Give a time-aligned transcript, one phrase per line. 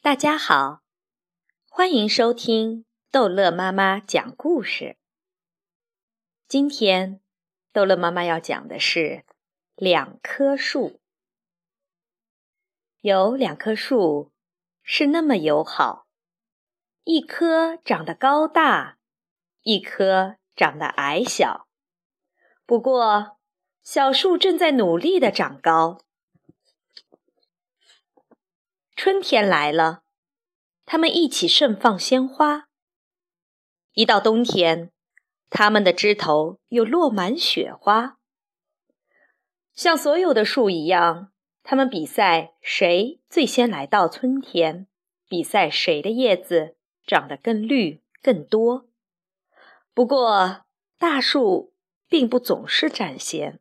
[0.00, 0.82] 大家好，
[1.68, 4.96] 欢迎收听逗乐妈妈讲故事。
[6.46, 7.20] 今天，
[7.72, 9.24] 逗乐妈妈要讲的是
[9.74, 11.00] 两棵树。
[13.00, 14.30] 有两棵树
[14.84, 16.06] 是那么友好，
[17.02, 18.98] 一棵长得高大，
[19.62, 21.66] 一棵长得矮小。
[22.64, 23.36] 不过，
[23.82, 26.04] 小树正在努力的长高。
[28.98, 30.02] 春天来了，
[30.84, 32.66] 它们一起盛放鲜花。
[33.92, 34.90] 一到冬天，
[35.50, 38.18] 它们的枝头又落满雪花。
[39.72, 41.30] 像所有的树一样，
[41.62, 44.88] 它们比赛谁最先来到春天，
[45.28, 46.74] 比赛谁的叶子
[47.06, 48.88] 长得更绿更多。
[49.94, 50.64] 不过，
[50.98, 51.72] 大树
[52.08, 53.60] 并不总是占先，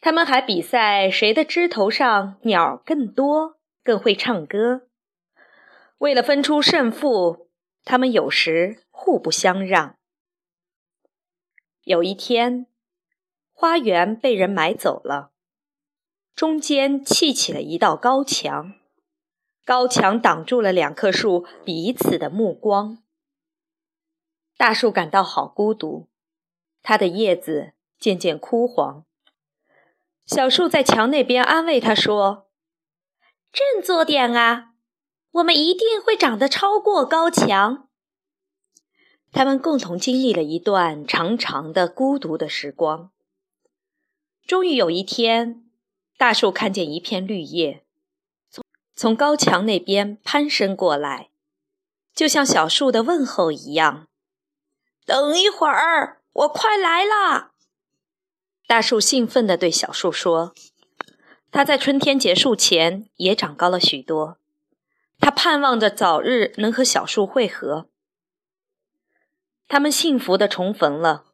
[0.00, 3.55] 它们还比赛谁的枝头上鸟更多。
[3.86, 4.88] 更会唱歌。
[5.98, 7.48] 为了分出胜负，
[7.84, 9.96] 他们有时互不相让。
[11.84, 12.66] 有一天，
[13.52, 15.30] 花园被人买走了，
[16.34, 18.74] 中间砌起了一道高墙，
[19.64, 22.98] 高墙挡住了两棵树彼此的目光。
[24.56, 26.08] 大树感到好孤独，
[26.82, 29.04] 它的叶子渐渐枯黄。
[30.24, 32.45] 小树在墙那边安慰他说。
[33.56, 34.72] 振作点啊！
[35.30, 37.88] 我们一定会长得超过高墙。
[39.32, 43.12] 他们共同经历了一段长长的孤独的时光。
[44.46, 45.64] 终于有一天，
[46.18, 47.82] 大树看见一片绿叶
[48.50, 48.62] 从
[48.94, 51.30] 从高墙那边攀升过来，
[52.14, 54.06] 就像小树的问候一样。
[55.06, 57.52] 等一会儿，我快来啦！
[58.66, 60.52] 大树兴奋地对小树说。
[61.56, 64.36] 它在春天结束前也长高了许多，
[65.18, 67.88] 它盼望着早日能和小树会合。
[69.66, 71.24] 他们幸福地重逢了，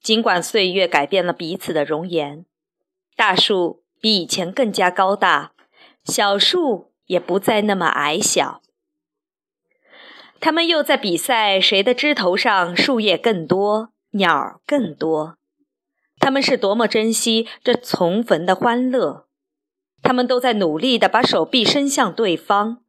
[0.00, 2.46] 尽管岁月改变了彼此的容颜。
[3.14, 5.52] 大树比以前更加高大，
[6.04, 8.62] 小树也不再那么矮小。
[10.40, 15.36] 他们又在比赛谁的枝头上树叶更多，鸟儿更多。
[16.18, 19.26] 他们是多么珍惜这重逢的欢乐！
[20.10, 22.82] 他们都在努力地把手臂伸向对方，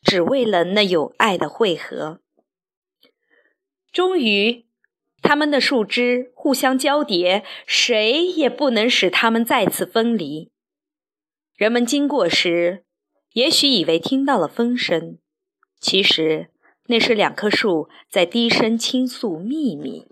[0.00, 2.22] 只为了那有爱的汇合。
[3.92, 4.64] 终于，
[5.20, 10.50] 他们的树枝互相交叠，谁也不能使他们再次分离。
[11.54, 12.82] 人们经过时，
[13.34, 15.18] 也许以为听到了风声，
[15.78, 16.48] 其实
[16.86, 20.06] 那是两棵树在低声倾诉秘密。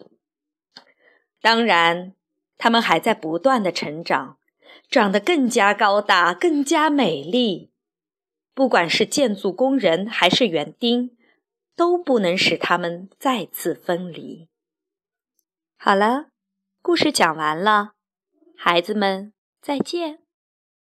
[1.41, 2.13] 当然，
[2.59, 4.37] 他们还在不断的成长。
[4.89, 7.71] 长得更加高大，更加美丽。
[8.55, 11.17] 不管是建筑工人还是园丁，
[11.75, 14.49] 都不能使他们再次分离。
[15.77, 16.27] 好了，
[16.81, 17.93] 故事讲完了，
[18.57, 20.26] 孩子们再见。